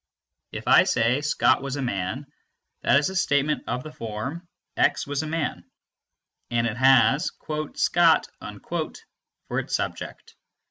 [0.51, 2.25] If I say "Scott was a man,"
[2.81, 5.63] that is a statement of the form "x was a man,"
[6.49, 7.29] and it has
[7.75, 8.27] "Scott"
[9.47, 10.33] for its subject.